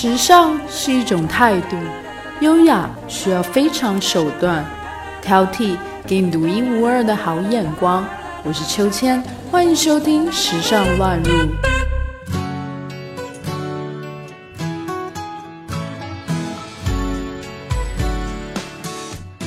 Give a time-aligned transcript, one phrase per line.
[0.00, 1.76] 时尚是一种态度，
[2.40, 4.64] 优雅需要非常手段，
[5.20, 5.76] 挑剔
[6.06, 8.06] 给你独一无二的好眼光。
[8.44, 11.32] 我是秋千，欢迎收听《时尚乱入》。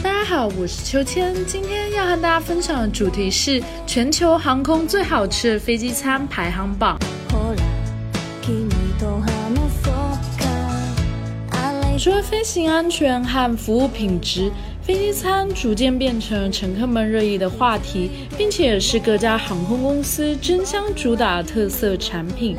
[0.04, 7.00] 大家好，我是秋千，今天要和大家分享的主题是全球航空最好吃的飞机餐排行榜。
[12.02, 14.52] 除了飞行安全和服务品质，
[14.82, 22.58] 飞机餐逐渐变成乘客们热议的话题，并且也是各家航空公司争相主打的特色产品。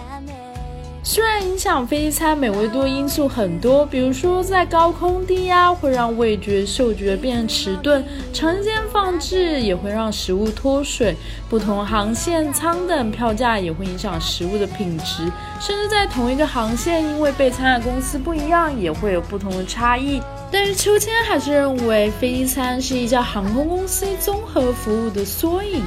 [1.04, 11.16] 虽然影响飞机餐美味度因素很多，比如说在高空低压会让味觉、嗅觉变迟钝，长时间放置也会让食物脱水，
[11.50, 15.24] 不同航线舱等票价也会影响食物的品质，
[15.60, 20.22] 甚至在同一个航线，因为备餐的公司不一样，也会有不同的差异。
[20.52, 25.82] 但是秋千还是认为，飞机餐是一家航空公司综合服务的缩影。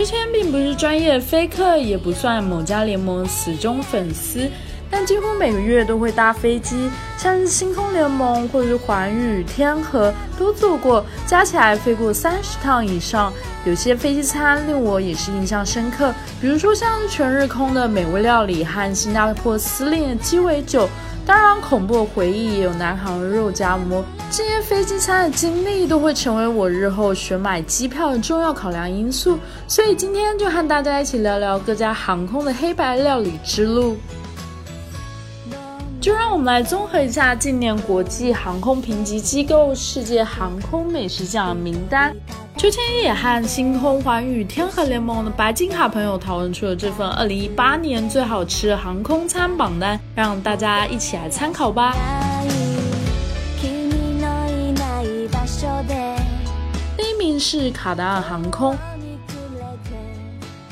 [0.00, 4.50] 秋千并不是专业飞客，也不算某家联盟死忠粉丝，
[4.90, 13.30] 但几乎每个月都会搭飞机，像是星空联盟或者是环宇、天河都坐过，加起来飞过三十趟以上。
[13.66, 20.88] 有些飞机餐令我也是印象深刻，比如说像全日空的美味料理和新加坡司令的鸡尾酒。
[21.30, 24.04] 当然，恐怖的回忆也有南航的肉夹馍。
[24.32, 33.96] 这些飞机餐的经历都会成为我日后选买机票的重要考量因素，所以今天就和大家一起聊聊各家航空的黑白料理之路。
[36.00, 42.16] 就让我们来综合一下近年国际航空评级机构世界航空美食奖名单。
[42.56, 51.94] 秋千也和星空环宇天河联盟的白金卡朋友讨论出了这份二零一八年最好吃的航空餐榜单，让大家一起来参考吧。
[56.96, 58.74] 第一名是卡达尔航空。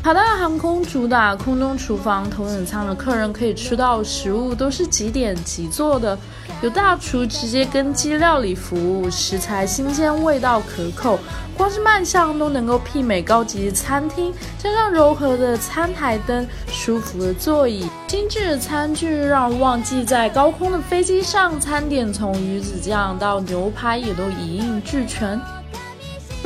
[0.00, 6.16] 卡达尔航空主打空中厨房，头等舱的客人可以吃到食物都是即点即做的，
[6.62, 11.18] 有大厨直接跟机料理服务，食材新鲜，味道可口，
[11.54, 14.32] 光是卖相都能够媲美高级餐厅。
[14.56, 25.38] 加上柔和的餐台灯、舒服的座椅、精致的餐具，让忘记在高空的飞机上，餐点从鱼子酱到牛排也都一应俱全。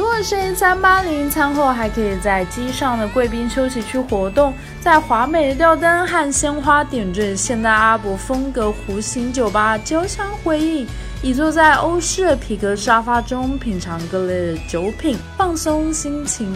[0.03, 10.89] 如果是 A 三八零，餐后还可以在机上的贵宾休息区活动，在华美的吊灯和鲜花点缀现代阿拉伯风格弧形酒吧交相辉映，
[11.23, 16.53] 以坐在欧式皮革沙发中，品尝各类的酒品，放松心情。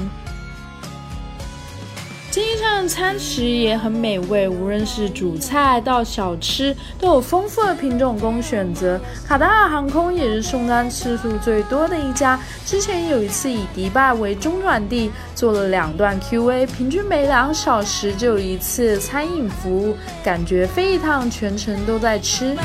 [2.59, 9.00] 上的餐食也很美味，无论是主菜到小吃，都有丰富的品种供选择。
[9.27, 22.56] 卡塔尔航空也是送餐次数最多的一家，之前有一次以迪拜为中转地，做了两段 QA，平均每两小时就有一次餐饮服务，感觉飞一趟全程都在吃。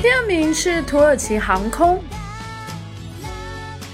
[0.00, 2.00] 第二名是土耳其航空。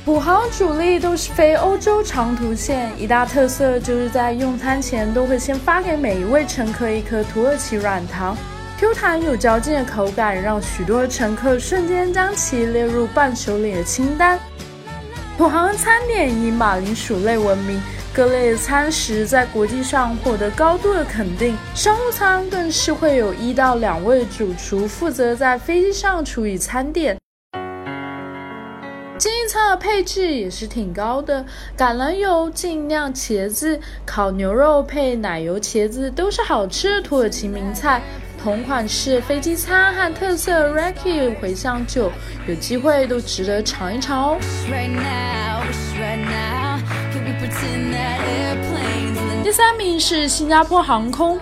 [0.04, 8.36] 虎航主力都是飞欧洲长途线，一大特色就是在用餐前都会先发给每一位乘客一颗土耳其软糖
[8.78, 14.38] ，Q 弹有嚼劲的口感，让许多乘客瞬间将其列入伴手礼的清单。
[15.38, 17.80] 普航餐点以马铃薯类闻名，
[18.12, 21.56] 各类的餐食在国际上获得高度的肯定。
[21.74, 27.16] 商务舱更是会有一到两位主厨负责在飞机上处理餐点。
[29.54, 31.46] 经济舱的配置也是挺高的，
[31.78, 38.02] 橄榄油尽酿茄子、烤牛肉配奶油茄子都是好吃的土耳其名菜。
[38.42, 42.10] 同款是飞机餐和特色 Raki 茴香酒，
[42.48, 44.38] 有机会都值得尝一尝哦。
[49.44, 51.38] 第三名是新加坡航空。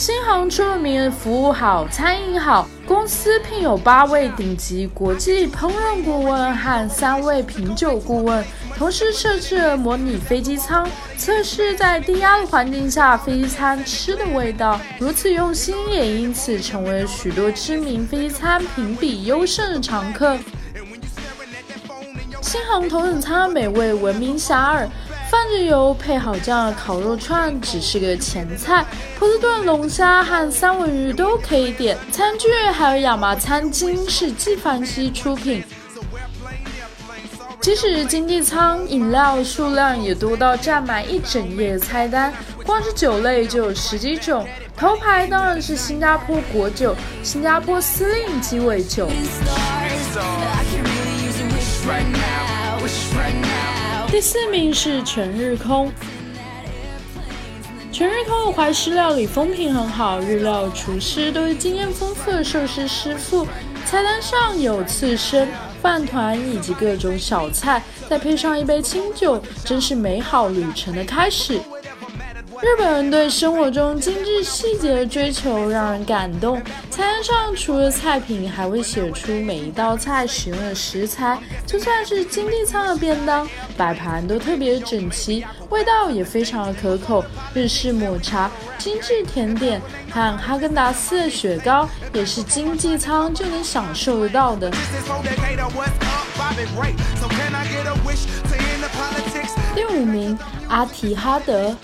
[0.00, 2.66] 新航出了名，服务好，餐饮好。
[2.86, 8.42] 公司聘有八位顶级国际烹饪顾问和三位品酒顾问，
[8.78, 10.88] 同时设置了模拟飞机舱，
[11.18, 14.80] 测试在低压的环境下飞机餐吃的味道。
[14.98, 20.34] 如此用心，也因此成为许多知名飞机餐评比优胜的常客。
[22.40, 24.88] 新航头等舱美味闻名遐迩。
[25.30, 28.84] 放着油配好酱的烤肉串只是个前菜，
[29.16, 31.96] 波士顿龙虾和三文鱼都可以点。
[32.10, 35.62] 餐具还有亚麻餐巾是纪梵希出品。
[37.60, 42.32] 即使经济舱饮料数量也多到占满一整页菜单，
[42.64, 44.44] 光是酒类就有十几种。
[44.76, 49.08] 头牌当然是新加坡国酒，新加坡司令鸡尾酒。
[54.10, 55.90] 第四名是全日空。
[57.92, 63.46] 全日空的怀石料理风评很好，日料厨师都是经验丰富的寿司师傅。
[63.86, 65.48] 菜单上有刺身、
[65.80, 71.60] 饭团以及各种小菜，再配上一杯清酒，真是美好旅程的开始。
[72.62, 76.60] 日本人对生活中精致细节的追求让人感动。
[76.90, 81.38] 菜单上除了菜品，还会写出每一道菜使用的食材。
[81.66, 83.48] 就算是经济舱的便当，
[83.78, 87.24] 摆盘都特别整齐，味道也非常的可口。
[87.54, 89.80] 日式抹茶、精致甜点
[90.10, 94.70] 和哈根达斯的雪糕，也是经济舱就能享受得到的。
[99.74, 101.74] 第五名，阿提哈德。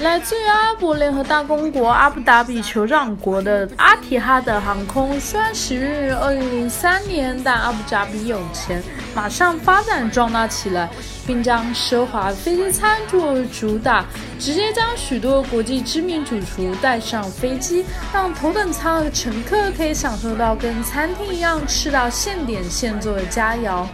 [0.00, 8.82] 来自于阿拉伯联合大公国阿布达比酋长国的阿提哈德航空，虽然始于二零零三年，但阿布扎比有钱，
[9.14, 10.88] 马上发展壮大起来，
[11.26, 14.06] 并将奢华飞机餐作为主打，
[14.38, 23.84] 直接将许多国际知名主厨带上飞机，让头等舱的乘客可以享受到跟餐厅一样吃到现点现做的佳肴。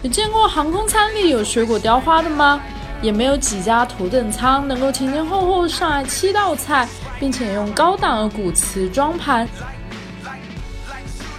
[0.00, 2.62] 你见过航空餐里有水果雕花的吗？
[3.02, 6.88] 也没有几家头等舱能够前前后后上来七道菜，
[7.18, 9.46] 并且用高档的古瓷装盘。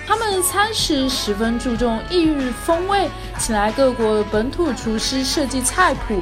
[0.05, 6.21] 他们的餐食十分注重异域风味，请来各国本土厨师设计菜谱。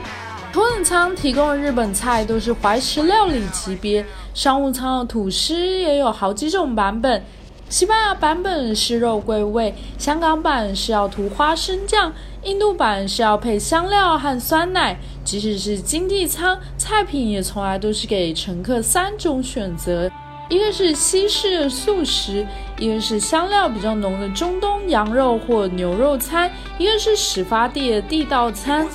[0.54, 7.24] 头等舱提供的日本菜都是怀石料理级别，商务舱的吐司也有好几种版本。
[7.72, 12.12] 西班牙版本是肉桂味，香港版是要涂花生酱，
[12.44, 14.98] 印度版是要配香料和酸奶。
[15.24, 20.12] 即使是经济舱，菜品也从来都是给乘客三种选择：
[20.50, 22.46] 一个是西式素食，
[22.78, 28.86] 一个是香料比较浓的中东羊肉或牛肉餐，一个是始发地的地道餐。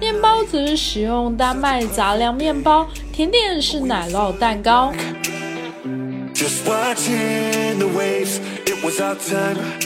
[0.00, 4.90] 面包则是使用丹麦杂粮面包，甜点是奶酪蛋糕。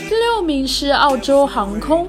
[0.09, 2.07] 第六名是澳洲航空。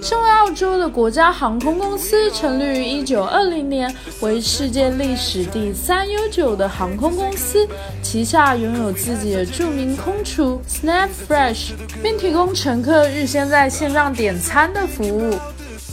[0.00, 7.66] 身为澳洲的国家航空公司，成立于1920年，为世界历史第三悠久的航空公司。
[8.00, 11.72] 旗下拥有自己的著名空厨 Snap Fresh，
[12.04, 15.36] 并提供乘客预先在线上点餐的服务。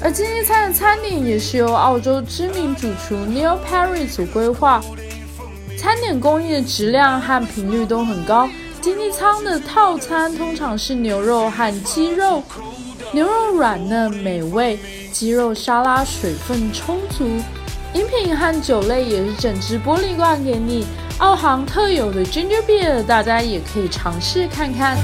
[0.04, 4.80] 而经济餐的餐点也是由澳洲知名主厨 Neil Perry 所规划。
[5.82, 8.48] 餐点供应的质量和频率都很高。
[8.80, 12.44] 经济舱的套餐通常是牛肉和鸡肉，
[13.12, 14.78] 牛肉软嫩美味，
[15.12, 17.26] 鸡肉沙拉水分充足。
[17.96, 20.86] 饮品和酒类也是整只玻璃罐给你，
[21.18, 24.96] 澳航特有的 Ginger Beer，大家也可以尝试看看。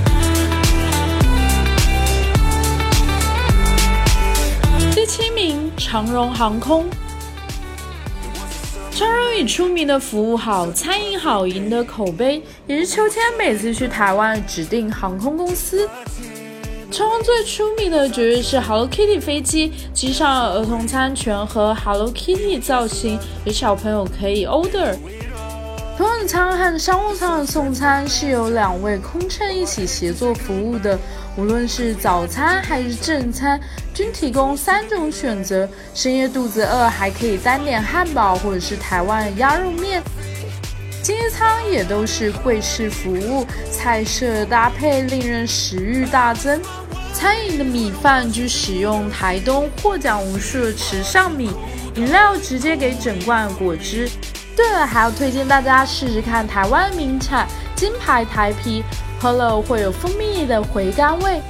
[4.94, 6.86] 第七名，长荣航空。
[8.98, 15.88] 长荣以出名的服务好、餐饮好赢得口碑，也是秋千每次去台湾指定航空公司。
[16.90, 24.96] 长荣最出名的绝对是 Hello Kitty 飞机，机上儿童餐全和 Hello Kitty 造型，有小朋友可以 order。
[25.96, 30.98] 头等舱和商务舱的送餐是由两位空乘一起协作服务的，
[31.36, 33.60] 无论是早餐还是正餐，
[33.98, 35.68] 均提供三种选择。
[35.96, 40.04] 深夜肚子饿还可以单点汉堡或者是台湾鸭肉面。
[41.02, 46.62] 经济舱也都是会式服务，菜色搭配令人食欲大增。
[47.12, 51.50] 餐饮的米饭就使用台东获奖无数的池上米，
[51.96, 54.08] 饮料直接给整罐果汁。
[54.56, 58.84] 对了，还要推荐大家试试看台湾名产金牌台啤，
[59.20, 61.42] 喝了会有蜂蜜的回甘味。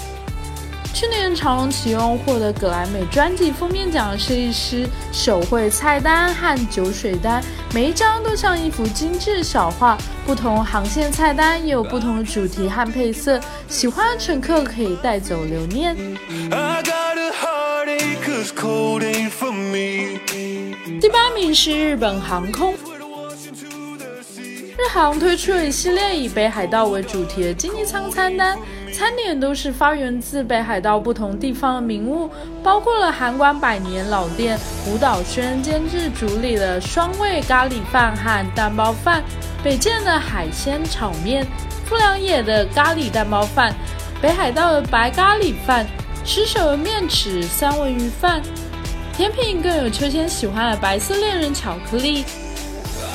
[0.99, 7.39] 去年长隆启用获得格莱美专辑封面奖的设计师手绘菜单和酒水单，
[7.71, 9.95] 每一张都像一幅精致小画。
[10.25, 13.39] 不同航线菜单也有不同的主题和配色，
[13.69, 15.95] 喜欢的乘客可以带走留念。
[20.99, 22.73] 第八名是日本航空。
[24.79, 28.57] 日航推出了一系列以北海道为主题的经济舱餐单，
[28.97, 32.27] 餐点都是发源自北海道不同地方的名物，
[32.63, 39.23] 包括了韩馆百年老店舞蹈轩监制主理的双味咖喱饭和蛋包饭，
[39.63, 41.45] 北见的海鲜炒面，
[41.85, 43.71] 富良野的咖喱蛋包饭，
[44.19, 45.85] 北海道的白咖喱饭、
[46.25, 48.41] 石手的面豉三文鱼饭。
[49.15, 52.25] 甜品更有秋千喜欢的白色恋人巧克力。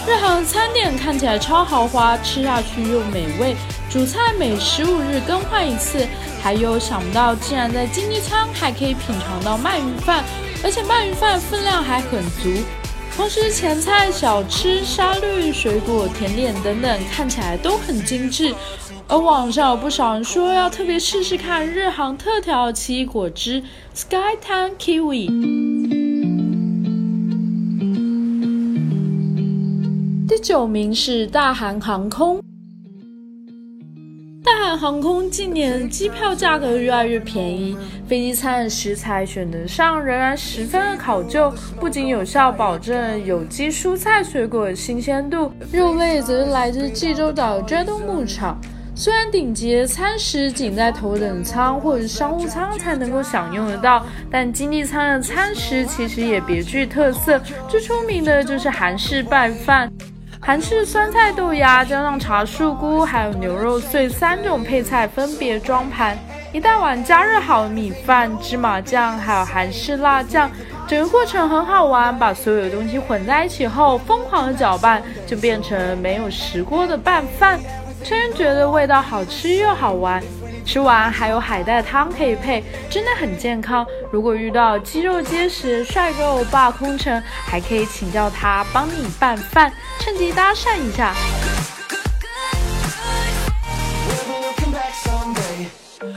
[0.06, 3.56] 日航餐点看起来超豪华，吃下去又美味。
[3.92, 6.08] 主菜每十五日更换一次，
[6.42, 10.24] 还有想不到竟然在经济舱还可以品尝到鳗鱼饭，
[10.64, 12.48] 而且鳗鱼饭分量还很足。
[13.14, 18.54] 同时前菜、小吃、沙律、水果、甜点等等看起来都很精致。
[19.08, 25.26] 而网上有不少人说要特别试试看日航特调奇异果汁 Sky Town Kiwi。
[30.26, 32.42] 第九名是大韩航空。
[34.44, 37.76] 大韩航空近年机票价格越来越便宜，
[38.08, 48.60] 飞机餐的食材选择上仍然十分的考究，不仅有效保证有机蔬菜水果的新鲜度，肉类则是来自济州岛追东牧场。
[48.94, 59.90] 虽然顶级的餐食仅在头等舱或者商务舱才能够享用得到，但经济舱的餐食其实也别具特色，最出名的就是韩式拌饭。
[60.44, 66.18] 韩式酸菜豆芽加上茶树菇，还有牛肉碎三种配菜分别装盘，
[66.52, 70.50] 一大碗加热好的米饭、芝麻酱，还有韩式辣酱，
[70.88, 72.18] 整个过程很好玩。
[72.18, 77.60] 把所有东西混在一起后，疯狂的搅拌，就变成没有石锅的拌饭，
[78.02, 80.20] 真觉得味道好吃又好玩。
[80.64, 83.86] 吃完还有海带汤可以配，真的很健康。
[84.10, 91.14] 如果遇到肌肉结实帅哥欧巴空乘，还可以请教他帮你拌饭，趁机搭讪一下。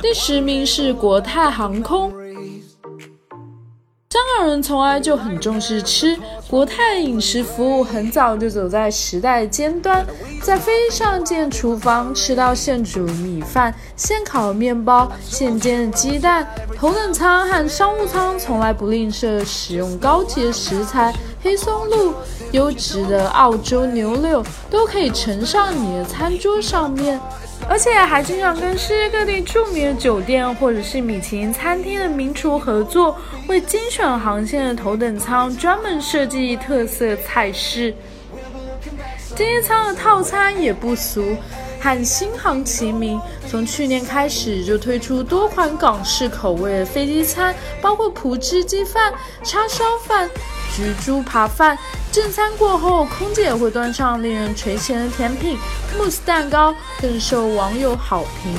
[0.01, 2.13] 第十名是国泰航空。
[4.15, 6.17] 香港人从来就很重视吃，
[6.47, 10.05] 国泰饮食服务很早就走在时代尖端，
[10.41, 16.47] 在飞上见厨房，吃到现煮米饭、现烤面包、现煎的鸡蛋。
[16.77, 22.13] 头等舱和商务舱从来不吝啬使用高级的食材，黑松露、
[22.53, 27.19] 优质的澳洲牛柳都可以呈上你的餐桌上面。
[27.67, 33.17] 而且还经常跟世界各地著名的酒店或者是米其林餐厅的名厨合作，
[33.47, 37.93] 为精选航线的头等舱专门设计特色菜式。
[39.35, 41.35] 经济舱的套餐也不俗，
[41.81, 43.19] 和新航齐名，
[43.49, 49.11] 从去年开始就推出多款港式口味的飞机餐，包括葡汁鸡饭、
[49.43, 50.29] 叉烧饭。
[50.77, 51.77] 焗猪扒饭，
[52.11, 55.57] 正餐过后，空姐也会端上令人垂涎的甜品
[55.97, 58.53] 慕斯蛋糕，更受网友好评。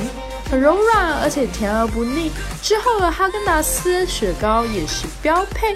[0.49, 2.31] 很柔软，而且甜而不腻。
[2.63, 5.75] 之后的哈根达斯雪糕也是标配。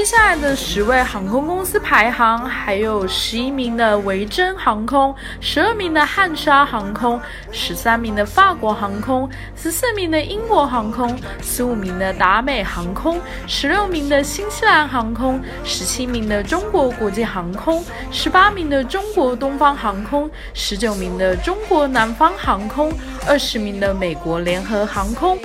[0.00, 7.20] 接下来的十位航空公司排行，还有十一名的维珍航空，十二名的汉莎航空，
[7.52, 22.90] 十三名的法国航空，十四名的英国航空，十五名的达美航空，十六名的新西兰航空，十七名的中国国际航空，十八名的中国东方航空，十九名的中国南方航空，
[23.28, 25.38] 二十名的美国联合航空。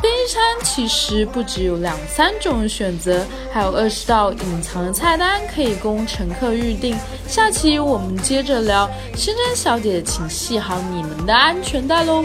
[0.00, 6.96] 冰山其实不只有两三种选择，还有二十道隐藏的菜单可以供乘客预定。
[7.26, 12.24] 下期我们接着聊，深圳小姐，请系好你们的安全带喽。